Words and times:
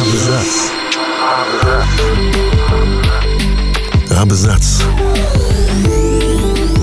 Абзац. 0.00 0.70
Абзац. 4.10 4.82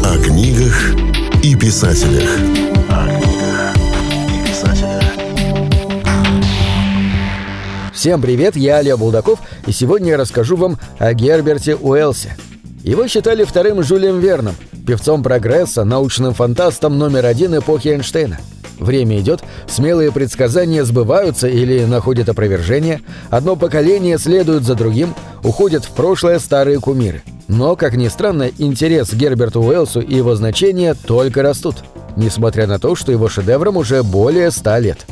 О 0.03 0.17
книгах 0.23 0.95
и 1.43 1.55
писателях. 1.55 2.29
Всем 7.94 8.21
привет, 8.21 8.55
я 8.55 8.78
Олег 8.78 8.98
Булдаков, 8.98 9.39
и 9.66 9.71
сегодня 9.71 10.12
я 10.12 10.18
расскажу 10.18 10.55
вам 10.55 10.80
о 10.98 11.14
Герберте 11.14 11.75
Уэллсе. 11.75 12.36
Его 12.84 13.07
считали 13.07 13.44
вторым 13.44 13.84
Жюлем 13.84 14.20
Верном, 14.20 14.55
певцом 14.88 15.21
прогресса, 15.21 15.84
научным 15.84 16.34
фантастом 16.34 16.98
номер 16.98 17.25
один 17.25 17.57
эпохи 17.57 17.89
Эйнштейна. 17.89 18.39
Время 18.80 19.20
идет, 19.20 19.41
смелые 19.68 20.12
предсказания 20.12 20.84
сбываются 20.84 21.48
или 21.48 21.86
находят 21.86 22.30
опровержение, 22.30 23.02
одно 23.30 23.55
поколение 23.55 24.18
следует 24.18 24.63
за 24.63 24.76
другим, 24.76 25.16
уходят 25.44 25.84
в 25.85 25.91
прошлое 25.91 26.40
старые 26.40 26.80
кумиры. 26.80 27.23
Но, 27.48 27.76
как 27.76 27.95
ни 27.95 28.08
странно, 28.08 28.49
интерес 28.58 29.09
к 29.09 29.13
Герберту 29.13 29.62
Уэллсу 29.62 30.02
и 30.02 30.16
его 30.16 30.35
значение 30.35 30.94
только 30.94 31.41
растут, 31.41 31.77
несмотря 32.16 32.68
на 32.68 32.77
то, 32.77 32.95
что 32.95 33.12
его 33.12 33.30
шедеврам 33.30 33.77
уже 33.77 34.04
более 34.04 34.52
ста 34.52 34.80
лет. 34.80 35.05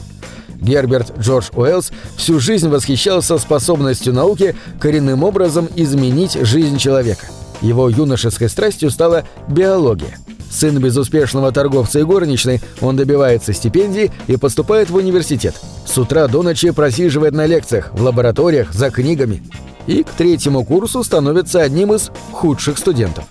Герберт 0.62 1.18
Джордж 1.20 1.50
Уэллс 1.54 1.92
всю 2.18 2.40
жизнь 2.40 2.70
восхищался 2.70 3.38
способностью 3.38 4.14
науки 4.14 4.56
коренным 4.80 5.24
образом 5.24 5.68
изменить 5.76 6.38
жизнь 6.42 6.78
человека. 6.78 7.28
Его 7.62 7.90
юношеской 7.90 8.50
страстью 8.50 8.90
стала 8.90 9.24
биология. 9.48 10.18
Сын 10.56 10.78
безуспешного 10.80 11.52
торговца 11.52 12.00
и 12.00 12.04
горничной, 12.04 12.62
он 12.80 12.96
добивается 12.96 13.52
стипендии 13.52 14.10
и 14.28 14.38
поступает 14.38 14.90
в 14.90 14.96
университет. 14.96 15.60
С 15.86 15.98
утра 15.98 16.30
до 16.30 16.44
ночи 16.44 16.72
просиживает 16.72 17.34
на 17.34 17.46
лекциях, 17.46 17.90
в 17.92 18.02
лабораториях, 18.02 18.72
за 18.74 18.90
книгами. 18.90 19.44
И 19.86 20.04
к 20.04 20.12
третьему 20.12 20.64
курсу 20.64 21.04
становится 21.04 21.62
одним 21.62 21.94
из 21.94 22.10
худших 22.32 22.78
студентов. 22.78 23.26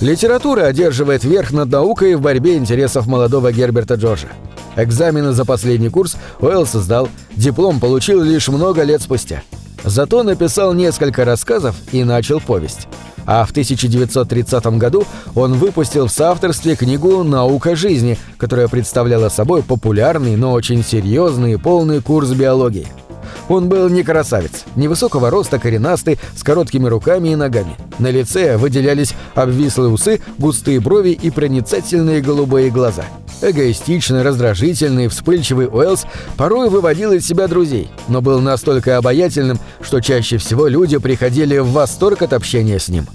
Литература 0.00 0.66
одерживает 0.66 1.24
верх 1.24 1.50
над 1.50 1.70
наукой 1.70 2.14
в 2.14 2.20
борьбе 2.20 2.56
интересов 2.56 3.08
молодого 3.08 3.50
Герберта 3.50 3.94
Джорджа. 3.94 4.28
Экзамены 4.76 5.32
за 5.32 5.44
последний 5.44 5.88
курс 5.88 6.16
Уэллс 6.38 6.70
сдал, 6.70 7.08
диплом 7.34 7.80
получил 7.80 8.22
лишь 8.22 8.46
много 8.46 8.84
лет 8.84 9.02
спустя. 9.02 9.42
Зато 9.84 10.22
написал 10.22 10.74
несколько 10.74 11.24
рассказов 11.24 11.76
и 11.92 12.04
начал 12.04 12.40
повесть. 12.40 12.88
А 13.26 13.44
в 13.44 13.50
1930 13.50 14.66
году 14.78 15.04
он 15.34 15.54
выпустил 15.54 16.06
в 16.06 16.12
соавторстве 16.12 16.74
книгу 16.74 17.22
«Наука 17.22 17.76
жизни», 17.76 18.18
которая 18.38 18.68
представляла 18.68 19.28
собой 19.28 19.62
популярный, 19.62 20.36
но 20.36 20.52
очень 20.52 20.84
серьезный 20.84 21.52
и 21.52 21.56
полный 21.56 22.00
курс 22.00 22.30
биологии. 22.30 22.88
Он 23.50 23.68
был 23.68 23.88
не 23.88 24.04
красавец, 24.04 24.64
невысокого 24.76 25.28
роста, 25.28 25.58
коренастый, 25.58 26.20
с 26.36 26.44
короткими 26.44 26.86
руками 26.86 27.30
и 27.30 27.34
ногами. 27.34 27.74
На 27.98 28.08
лице 28.08 28.56
выделялись 28.56 29.12
обвислые 29.34 29.90
усы, 29.90 30.20
густые 30.38 30.78
брови 30.78 31.10
и 31.10 31.30
проницательные 31.30 32.20
голубые 32.20 32.70
глаза. 32.70 33.04
Эгоистичный, 33.42 34.22
раздражительный, 34.22 35.08
вспыльчивый 35.08 35.66
Уэллс 35.66 36.04
порой 36.36 36.70
выводил 36.70 37.10
из 37.10 37.26
себя 37.26 37.48
друзей, 37.48 37.90
но 38.06 38.20
был 38.20 38.40
настолько 38.40 38.98
обаятельным, 38.98 39.58
что 39.80 40.00
чаще 40.00 40.36
всего 40.36 40.68
люди 40.68 40.98
приходили 40.98 41.58
в 41.58 41.72
восторг 41.72 42.22
от 42.22 42.32
общения 42.34 42.78
с 42.78 42.88
ним. 42.88 43.08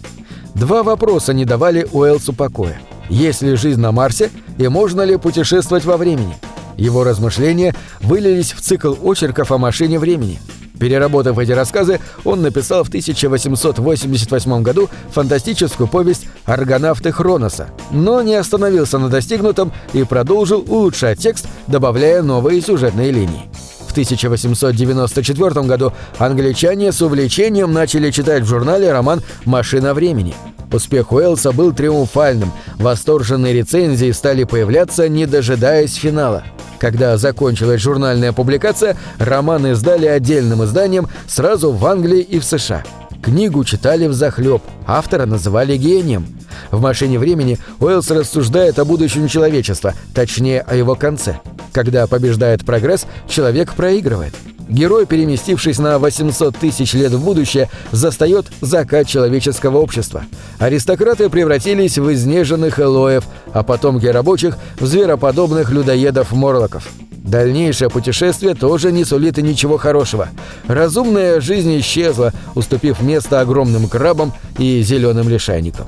Два 0.53 0.83
вопроса 0.83 1.31
не 1.33 1.45
давали 1.45 1.87
Уэллсу 1.93 2.33
покоя. 2.33 2.81
Есть 3.07 3.41
ли 3.41 3.55
жизнь 3.55 3.79
на 3.79 3.93
Марсе 3.93 4.29
и 4.57 4.67
можно 4.67 5.03
ли 5.03 5.15
путешествовать 5.15 5.85
во 5.85 5.95
времени? 5.95 6.35
Его 6.77 7.03
размышления 7.03 7.75
вылились 8.01 8.53
в 8.53 8.61
цикл 8.61 8.95
очерков 9.01 9.51
о 9.51 9.57
машине 9.57 9.99
времени. 9.99 10.39
Переработав 10.79 11.39
эти 11.39 11.51
рассказы, 11.51 11.99
он 12.23 12.41
написал 12.41 12.83
в 12.83 12.89
1888 12.89 14.61
году 14.61 14.89
фантастическую 15.11 15.87
повесть 15.87 16.27
«Аргонавты 16.45 17.11
Хроноса», 17.11 17.69
но 17.91 18.21
не 18.21 18.35
остановился 18.35 18.97
на 18.97 19.09
достигнутом 19.09 19.71
и 19.93 20.03
продолжил 20.03 20.65
улучшать 20.67 21.19
текст, 21.19 21.47
добавляя 21.67 22.21
новые 22.21 22.61
сюжетные 22.61 23.11
линии. 23.11 23.49
В 23.87 23.91
1894 23.91 25.61
году 25.61 25.93
англичане 26.17 26.91
с 26.91 27.01
увлечением 27.01 27.71
начали 27.71 28.11
читать 28.11 28.43
в 28.43 28.47
журнале 28.47 28.91
роман 28.91 29.21
«Машина 29.45 29.93
времени». 29.93 30.35
Успех 30.75 31.11
Уэллса 31.11 31.51
был 31.51 31.73
триумфальным, 31.73 32.51
восторженные 32.77 33.53
рецензии 33.53 34.11
стали 34.11 34.43
появляться, 34.43 35.09
не 35.09 35.25
дожидаясь 35.25 35.95
финала– 35.95 36.43
когда 36.77 37.17
закончилась 37.17 37.81
журнальная 37.81 38.33
публикация, 38.33 38.97
роман 39.17 39.65
издали 39.67 40.05
отдельным 40.05 40.63
изданием 40.65 41.07
сразу 41.27 41.71
в 41.71 41.85
Англии 41.85 42.21
и 42.21 42.39
в 42.39 42.43
США. 42.43 42.83
Книгу 43.23 43.63
читали 43.63 44.07
в 44.07 44.13
захлеб, 44.13 44.61
автора 44.85 45.25
называли 45.25 45.77
гением. 45.77 46.27
В 46.69 46.79
«Машине 46.79 47.17
времени» 47.17 47.57
Уэллс 47.79 48.11
рассуждает 48.11 48.77
о 48.77 48.85
будущем 48.85 49.27
человечества, 49.27 49.93
точнее, 50.13 50.61
о 50.61 50.75
его 50.75 50.95
конце. 50.95 51.39
Когда 51.73 52.05
побеждает 52.07 52.65
прогресс, 52.65 53.07
человек 53.27 53.73
проигрывает. 53.73 54.33
Герой, 54.67 55.05
переместившись 55.05 55.77
на 55.77 55.99
800 55.99 56.57
тысяч 56.57 56.93
лет 56.93 57.11
в 57.11 57.23
будущее, 57.23 57.69
застает 57.91 58.47
закат 58.61 59.07
человеческого 59.07 59.77
общества. 59.77 60.23
Аристократы 60.57 61.29
превратились 61.29 61.97
в 61.97 62.11
изнеженных 62.11 62.79
элоев, 62.79 63.25
а 63.53 63.63
потомки 63.63 64.07
рабочих– 64.07 64.57
в 64.79 64.85
звероподобных 64.85 65.71
людоедов-морлоков. 65.71 66.87
Дальнейшее 67.11 67.89
путешествие 67.89 68.53
тоже 68.53 68.91
не 68.91 69.03
сулит 69.03 69.39
и 69.39 69.41
ничего 69.41 69.77
хорошего. 69.77 70.29
Разумная 70.67 71.41
жизнь 71.41 71.79
исчезла, 71.79 72.33
уступив 72.53 73.01
место 73.01 73.41
огромным 73.41 73.87
крабам 73.87 74.31
и 74.59 74.81
зеленым 74.81 75.27
лишайникам. 75.27 75.87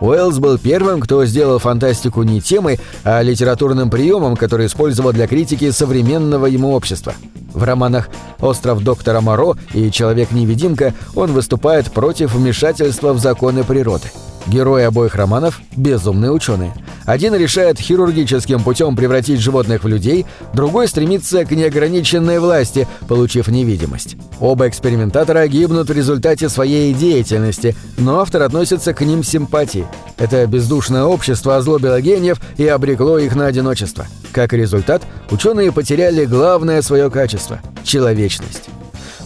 Уэллс 0.00 0.38
был 0.38 0.58
первым, 0.58 1.00
кто 1.00 1.24
сделал 1.24 1.58
фантастику 1.58 2.22
не 2.22 2.40
темой, 2.40 2.78
а 3.04 3.20
литературным 3.22 3.90
приемом, 3.90 4.36
который 4.36 4.66
использовал 4.66 5.12
для 5.12 5.26
критики 5.26 5.70
современного 5.70 6.46
ему 6.46 6.72
общества. 6.72 7.14
В 7.52 7.62
романах 7.64 8.08
«Остров 8.40 8.82
доктора 8.84 9.20
Моро» 9.20 9.54
и 9.74 9.90
«Человек-невидимка» 9.90 10.94
он 11.14 11.32
выступает 11.32 11.90
против 11.90 12.34
вмешательства 12.34 13.12
в 13.12 13.18
законы 13.18 13.64
природы. 13.64 14.08
Герои 14.46 14.84
обоих 14.84 15.14
романов– 15.14 15.60
безумные 15.76 16.30
ученые. 16.30 16.72
Один 17.08 17.34
решает 17.34 17.80
хирургическим 17.80 18.62
путем 18.62 18.94
превратить 18.94 19.40
животных 19.40 19.82
в 19.82 19.88
людей, 19.88 20.26
другой 20.52 20.88
стремится 20.88 21.46
к 21.46 21.52
неограниченной 21.52 22.38
власти, 22.38 22.86
получив 23.08 23.48
невидимость. 23.48 24.18
Оба 24.40 24.68
экспериментатора 24.68 25.48
гибнут 25.48 25.88
в 25.88 25.92
результате 25.94 26.50
своей 26.50 26.92
деятельности, 26.92 27.74
но 27.96 28.20
автор 28.20 28.42
относится 28.42 28.92
к 28.92 29.00
ним 29.00 29.24
с 29.24 29.30
симпатией. 29.30 29.86
Это 30.18 30.46
бездушное 30.46 31.04
общество 31.04 31.56
озлобило 31.56 31.98
гениев 31.98 32.42
и 32.58 32.66
обрекло 32.66 33.16
их 33.16 33.34
на 33.34 33.46
одиночество. 33.46 34.06
Как 34.32 34.52
результат, 34.52 35.02
ученые 35.30 35.72
потеряли 35.72 36.26
главное 36.26 36.82
свое 36.82 37.10
качество– 37.10 37.58
человечность. 37.84 38.68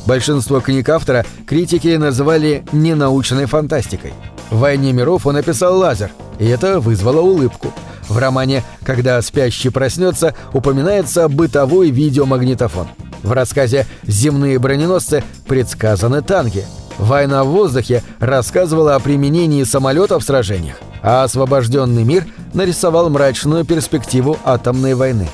Большинство 0.07 0.61
книг 0.61 0.89
автора 0.89 1.27
критики 1.49 1.97
называли 1.97 2.63
ненаучной 2.71 3.47
фантастикой– 3.47 4.13
в 4.53 4.59
«Войне 4.59 4.93
миров» 4.93 5.27
он 5.27 5.37
описал 5.37 5.79
лазер, 5.79 6.11
и 6.43 6.47
это 6.49 6.81
вызвало 6.81 7.21
улыбку. 7.21 7.73
В 8.09 8.19
романе 8.19 8.65
«Когда 8.85 9.23
спящий 9.23 9.71
проснется» 9.71 10.35
упоминается 10.53 11.29
бытовой 11.29 11.91
видеомагнитофон. 11.91 12.89
В 13.23 13.31
рассказе 13.31 13.87
«Земные 14.03 14.59
броненосцы» 14.59 15.23
предсказаны 15.47 16.21
танки. 16.21 16.65
«Война 16.99 17.45
в 17.45 17.49
воздухе» 17.49 18.03
рассказывала 18.19 18.97
о 18.97 19.01
применении 19.01 19.63
самолетов 19.63 20.25
в 20.25 20.27
сражениях, 20.27 20.81
а 21.01 21.23
«Освобожденный 21.23 22.03
мир» 22.03 22.27
нарисовал 22.55 23.09
мрачную 23.09 23.65
перспективу 23.65 24.37
атомной 24.45 24.95
войны. 24.95 25.29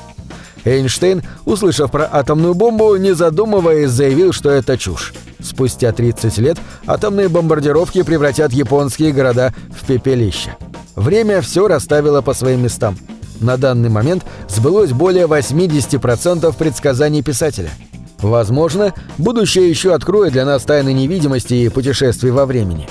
Эйнштейн, 0.67 1.23
услышав 1.47 1.91
про 1.91 2.07
атомную 2.13 2.55
бомбу, 2.55 2.95
не 2.97 3.15
задумываясь, 3.15 3.91
заявил, 3.91 4.35
что 4.35 4.51
это 4.51 4.77
чушь. 4.77 5.15
Спустя 5.41 5.93
30 5.93 6.37
лет 6.39 6.59
атомные 6.87 7.31
бомбардировки 7.31 8.03
превратят 8.03 8.53
японские 8.53 9.13
города 9.13 9.55
в 9.75 9.87
пепелище. 9.87 10.55
Время 10.99 11.43
все 11.43 11.69
расставило 11.69 12.23
по 12.23 12.35
своим 12.35 12.65
местам. 12.65 12.99
На 13.41 13.57
данный 13.57 13.89
момент 13.89 14.25
сбылось 14.49 14.91
более 14.91 15.27
80% 15.27 16.53
предсказаний 16.59 17.23
писателя. 17.23 17.71
Возможно, 18.19 18.93
будущее 19.17 19.71
еще 19.71 19.95
откроет 19.95 20.33
для 20.33 20.45
нас 20.45 20.65
тайны 20.65 20.93
невидимости 20.93 21.55
и 21.55 21.69
путешествий 21.69 22.33
во 22.33 22.47
времени. 22.47 22.89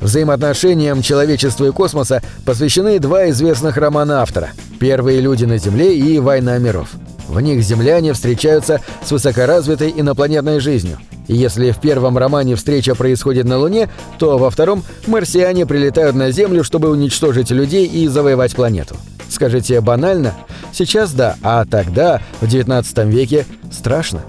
Взаимоотношениям 0.00 1.02
человечества 1.02 1.66
и 1.66 1.70
космоса 1.70 2.20
посвящены 2.44 2.98
два 2.98 3.30
известных 3.30 3.76
романа 3.76 4.22
автора 4.22 4.50
«Первые 4.80 5.20
люди 5.20 5.44
на 5.44 5.58
Земле» 5.58 5.96
и 5.96 6.18
«Война 6.18 6.58
миров». 6.58 6.88
В 7.28 7.40
них 7.40 7.62
земляне 7.62 8.12
встречаются 8.12 8.80
с 9.04 9.12
высокоразвитой 9.12 9.94
инопланетной 9.96 10.58
жизнью. 10.58 10.98
Если 11.28 11.72
в 11.72 11.78
первом 11.78 12.16
романе 12.18 12.54
встреча 12.54 12.94
происходит 12.94 13.46
на 13.46 13.58
Луне, 13.58 13.88
то 14.18 14.38
во 14.38 14.50
втором 14.50 14.84
марсиане 15.06 15.66
прилетают 15.66 16.14
на 16.14 16.30
Землю, 16.30 16.62
чтобы 16.62 16.90
уничтожить 16.90 17.50
людей 17.50 17.86
и 17.86 18.06
завоевать 18.08 18.54
планету. 18.54 18.96
Скажите, 19.28 19.80
банально? 19.80 20.34
Сейчас 20.72 21.12
да, 21.12 21.36
а 21.42 21.64
тогда, 21.64 22.20
в 22.40 22.46
19 22.46 22.98
веке, 23.06 23.44
страшно. 23.70 24.22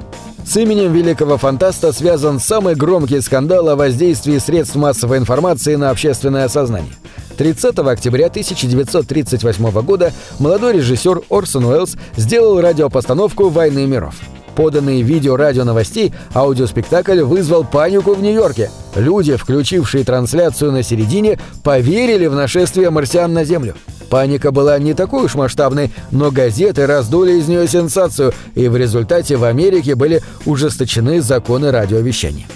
С 0.46 0.56
именем 0.56 0.94
великого 0.94 1.38
фантаста 1.38 1.92
связан 1.92 2.40
самый 2.40 2.74
громкий 2.74 3.20
скандал 3.20 3.68
о 3.68 3.76
воздействии 3.76 4.38
средств 4.38 4.76
массовой 4.76 5.18
информации 5.18 5.76
на 5.76 5.90
общественное 5.90 6.48
сознание. 6.48 6.94
30 7.38 7.78
октября 7.80 8.28
1938 8.28 9.70
года 9.82 10.14
молодой 10.40 10.78
режиссер 10.78 11.22
Орсон 11.30 11.66
Уэллс 11.66 11.96
сделал 12.16 12.60
радиопостановку 12.62 13.50
«Войны 13.50 13.86
миров». 13.86 14.16
Поданный 14.58 15.04
видео-радио 15.04 15.64
новостей 15.66 16.12
аудиоспектакль 16.34 17.22
вызвал 17.22 17.64
панику 17.64 18.16
в 18.16 18.24
Нью-Йорке. 18.24 18.72
Люди, 18.96 19.36
включившие 19.36 20.04
трансляцию 20.04 20.72
на 20.72 20.82
середине, 20.82 21.38
поверили 21.64 22.26
в 22.26 22.34
нашествие 22.34 22.90
марсиан 22.90 23.32
на 23.32 23.44
Землю. 23.44 23.76
Паника 24.10 24.52
была 24.52 24.80
не 24.80 24.96
такой 24.96 25.26
уж 25.26 25.36
масштабной, 25.36 25.92
но 26.10 26.32
газеты 26.32 26.88
раздули 26.88 27.34
из 27.34 27.48
нее 27.48 27.68
сенсацию, 27.68 28.34
и 28.56 28.68
в 28.68 28.76
результате 28.76 29.38
в 29.38 29.44
Америке 29.44 29.94
были 29.94 30.24
ужесточены 30.48 31.22
законы 31.22 31.70
радиовещания. 31.70 32.48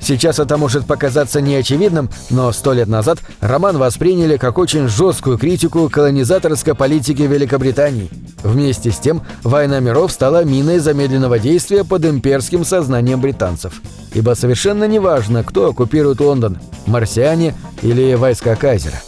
Сейчас 0.00 0.38
это 0.38 0.56
может 0.56 0.86
показаться 0.86 1.40
неочевидным, 1.40 2.08
но 2.30 2.52
сто 2.52 2.72
лет 2.72 2.88
назад 2.88 3.18
роман 3.40 3.78
восприняли 3.78 4.36
как 4.36 4.58
очень 4.58 4.88
жесткую 4.88 5.38
критику 5.38 5.88
колонизаторской 5.88 6.74
политики 6.74 7.22
Великобритании. 7.22 8.10
Вместе 8.42 8.90
с 8.90 8.98
тем, 8.98 9.22
«Война 9.42 9.80
миров» 9.80 10.12
стала 10.12 10.44
миной 10.44 10.78
замедленного 10.78 11.38
действия 11.38 11.84
под 11.84 12.04
имперским 12.04 12.64
сознанием 12.64 13.20
британцев. 13.20 13.82
Ибо 14.14 14.34
совершенно 14.34 14.84
неважно, 14.84 15.44
кто 15.44 15.68
оккупирует 15.68 16.20
Лондон– 16.20 16.58
марсиане 16.86 17.54
или 17.82 18.14
войска 18.14 18.56
Кайзера. 18.56 19.00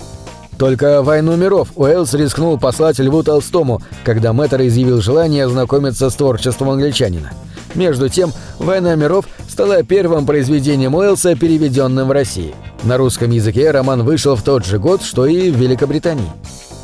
Только 0.58 1.02
«Войну 1.02 1.36
миров» 1.36 1.68
Уэллс 1.74 2.12
рискнул 2.12 2.58
послать 2.58 2.98
Льву 2.98 3.22
Толстому, 3.22 3.80
когда 4.04 4.34
Мэттер 4.34 4.66
изъявил 4.66 5.00
желание 5.00 5.46
ознакомиться 5.46 6.10
с 6.10 6.14
творчеством 6.14 6.68
англичанина. 6.68 7.30
Между 7.74 8.08
тем, 8.08 8.32
«Война 8.58 8.94
миров» 8.94 9.26
стала 9.48 9.82
первым 9.82 10.26
произведением 10.26 10.94
Уэллса, 10.94 11.36
переведенным 11.36 12.08
в 12.08 12.12
России. 12.12 12.54
На 12.84 12.96
русском 12.96 13.30
языке 13.30 13.70
роман 13.70 14.02
вышел 14.02 14.36
в 14.36 14.42
тот 14.42 14.64
же 14.64 14.78
год, 14.78 15.02
что 15.02 15.26
и 15.26 15.50
в 15.50 15.56
Великобритании. 15.56 16.30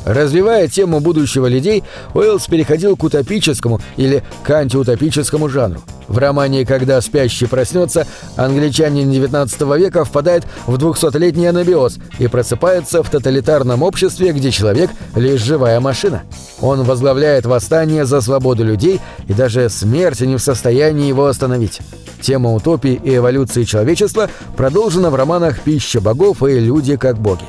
Развивая 0.07 0.69
тему 0.69 1.01
будущего 1.01 1.47
людей, 1.47 1.83
Уэллс 2.13 2.45
переходил 2.45 2.95
к 2.95 3.03
утопическому 3.03 3.81
или 3.97 4.23
к 4.41 4.49
антиутопическому 4.49 5.49
жанру. 5.49 5.81
В 6.07 6.17
романе 6.17 6.65
«Когда 6.65 7.01
спящий 7.01 7.45
проснется» 7.45 8.07
англичанин 8.37 9.11
XIX 9.11 9.77
века 9.77 10.05
впадает 10.05 10.45
в 10.65 10.75
200-летний 10.75 11.47
анабиоз 11.47 11.97
и 12.19 12.27
просыпается 12.27 13.03
в 13.03 13.09
тоталитарном 13.09 13.83
обществе, 13.83 14.31
где 14.31 14.49
человек– 14.49 14.89
лишь 15.17 15.41
живая 15.41 15.81
машина. 15.81 16.23
Он 16.61 16.83
возглавляет 16.83 17.45
восстание 17.45 18.05
за 18.05 18.21
свободу 18.21 18.63
людей, 18.63 19.01
и 19.27 19.33
даже 19.33 19.67
смерть 19.67 20.21
не 20.21 20.37
в 20.37 20.41
состоянии 20.41 21.09
его 21.09 21.25
остановить. 21.25 21.81
Тема 22.21 22.53
утопии 22.53 22.97
и 23.03 23.17
эволюции 23.17 23.65
человечества 23.65 24.29
продолжена 24.55 25.09
в 25.09 25.15
романах 25.15 25.59
«Пища 25.59 25.99
богов» 25.99 26.43
и 26.43 26.59
«Люди 26.61 26.95
как 26.95 27.17
боги». 27.17 27.43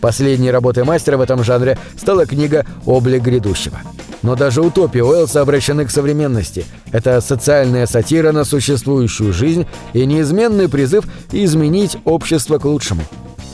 Последней 0.00 0.50
работой 0.50 0.84
мастера 0.84 1.16
в 1.16 1.20
этом 1.20 1.42
жанре 1.44 1.78
стала 1.96 2.26
книга 2.26 2.66
«Облик 2.86 3.22
грядущего». 3.22 3.78
Но 4.22 4.34
даже 4.34 4.62
утопии 4.62 5.00
Уэллса 5.00 5.40
обращены 5.40 5.84
к 5.84 5.90
современности. 5.90 6.64
Это 6.90 7.20
социальная 7.20 7.86
сатира 7.86 8.32
на 8.32 8.44
существующую 8.44 9.32
жизнь 9.32 9.66
и 9.92 10.04
неизменный 10.06 10.68
призыв 10.68 11.04
изменить 11.30 11.96
общество 12.04 12.58
к 12.58 12.64
лучшему. 12.64 13.02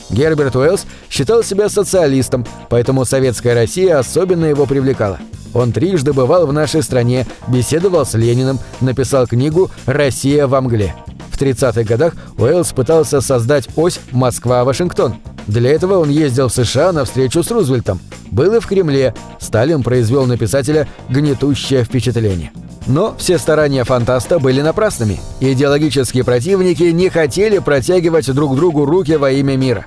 Герберт 0.09 0.55
Уэллс 0.55 0.85
считал 1.09 1.43
себя 1.43 1.69
социалистом, 1.69 2.45
поэтому 2.69 3.05
советская 3.05 3.53
Россия 3.53 3.99
особенно 3.99 4.45
его 4.45 4.65
привлекала. 4.65 5.19
Он 5.53 5.71
трижды 5.71 6.13
бывал 6.13 6.45
в 6.45 6.53
нашей 6.53 6.83
стране, 6.83 7.25
беседовал 7.47 8.05
с 8.05 8.13
Лениным, 8.13 8.59
написал 8.81 9.25
книгу 9.25 9.71
«Россия 9.85 10.47
во 10.47 10.61
мгле». 10.61 10.93
В 11.31 11.41
30-х 11.41 11.83
годах 11.83 12.13
Уэллс 12.37 12.71
пытался 12.71 13.21
создать 13.21 13.67
ось 13.75 13.99
Москва-Вашингтон. 14.11 15.15
Для 15.47 15.71
этого 15.71 15.99
он 15.99 16.09
ездил 16.09 16.47
в 16.47 16.53
США 16.53 16.91
на 16.91 17.05
встречу 17.05 17.43
с 17.43 17.51
Рузвельтом. 17.51 17.99
Был 18.31 18.53
и 18.55 18.59
в 18.59 18.67
Кремле. 18.67 19.13
Сталин 19.39 19.83
произвел 19.83 20.25
на 20.25 20.37
писателя 20.37 20.87
гнетущее 21.09 21.83
впечатление. 21.83 22.51
Но 22.87 23.15
все 23.17 23.37
старания 23.37 23.83
фантаста 23.83 24.39
были 24.39 24.61
напрасными. 24.61 25.19
Идеологические 25.39 26.23
противники 26.23 26.83
не 26.83 27.09
хотели 27.09 27.59
протягивать 27.59 28.31
друг 28.33 28.55
другу 28.55 28.85
руки 28.85 29.15
во 29.15 29.31
имя 29.31 29.55
мира. 29.55 29.85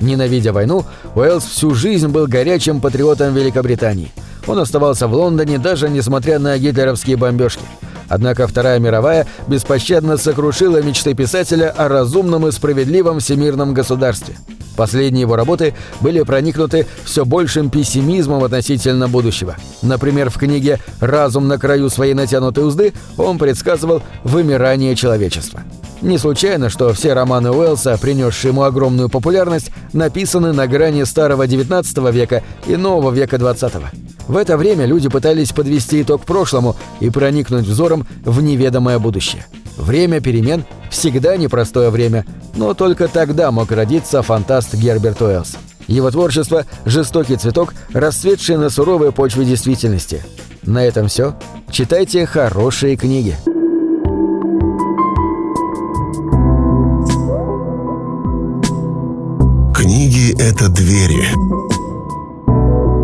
Ненавидя 0.00 0.52
войну, 0.52 0.84
Уэллс 1.14 1.44
всю 1.44 1.74
жизнь 1.74 2.08
был 2.08 2.26
горячим 2.26 2.80
патриотом 2.80 3.34
Великобритании. 3.34 4.12
Он 4.46 4.58
оставался 4.58 5.08
в 5.08 5.14
Лондоне 5.14 5.58
даже 5.58 5.88
несмотря 5.88 6.38
на 6.38 6.56
гитлеровские 6.58 7.16
бомбежки. 7.16 7.64
Однако 8.08 8.46
Вторая 8.46 8.78
мировая 8.78 9.26
беспощадно 9.48 10.16
сокрушила 10.16 10.80
мечты 10.82 11.14
писателя 11.14 11.70
о 11.70 11.88
разумном 11.88 12.46
и 12.46 12.52
справедливом 12.52 13.18
всемирном 13.18 13.74
государстве. 13.74 14.36
Последние 14.76 15.22
его 15.22 15.36
работы 15.36 15.74
были 16.00 16.22
проникнуты 16.22 16.86
все 17.04 17.24
большим 17.24 17.70
пессимизмом 17.70 18.44
относительно 18.44 19.08
будущего. 19.08 19.56
Например, 19.82 20.30
в 20.30 20.38
книге 20.38 20.80
«Разум 21.00 21.48
на 21.48 21.58
краю 21.58 21.88
своей 21.90 22.14
натянутой 22.14 22.66
узды» 22.66 22.92
он 23.16 23.38
предсказывал 23.38 24.02
вымирание 24.22 24.94
человечества. 24.94 25.62
Не 26.02 26.18
случайно, 26.18 26.68
что 26.68 26.92
все 26.92 27.14
романы 27.14 27.50
Уэллса, 27.50 27.96
принесшие 27.96 28.50
ему 28.50 28.62
огромную 28.62 29.08
популярность, 29.08 29.70
написаны 29.94 30.52
на 30.52 30.66
грани 30.66 31.04
старого 31.04 31.46
XIX 31.46 32.12
века 32.12 32.42
и 32.66 32.76
нового 32.76 33.10
века 33.12 33.36
XX. 33.36 33.82
В 34.28 34.36
это 34.36 34.56
время 34.58 34.84
люди 34.84 35.08
пытались 35.08 35.52
подвести 35.52 36.02
итог 36.02 36.24
прошлому 36.24 36.76
и 37.00 37.08
проникнуть 37.08 37.66
взором 37.66 38.06
в 38.24 38.42
неведомое 38.42 38.98
будущее. 38.98 39.46
Время 39.76 40.20
перемен 40.20 40.64
всегда 40.90 41.36
непростое 41.36 41.90
время, 41.90 42.24
но 42.54 42.74
только 42.74 43.08
тогда 43.08 43.50
мог 43.50 43.70
родиться 43.70 44.22
фантаст 44.22 44.74
Герберт 44.74 45.20
Уэллс. 45.20 45.56
Его 45.86 46.10
творчество– 46.10 46.64
жестокий 46.84 47.36
цветок, 47.36 47.74
расцветший 47.92 48.56
на 48.56 48.70
суровой 48.70 49.12
почве 49.12 49.44
действительности. 49.44 50.24
На 50.62 50.84
этом 50.84 51.06
все. 51.08 51.34
Читайте 51.70 52.26
хорошие 52.26 52.96
книги. 52.96 53.36
Книги— 59.74 60.34
это 60.40 60.68
двери, 60.68 61.28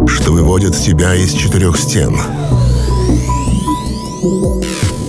что 0.08 0.32
выводят 0.32 0.74
тебя 0.74 1.14
из 1.14 1.32
четырех 1.32 1.76
стен. 1.76 2.16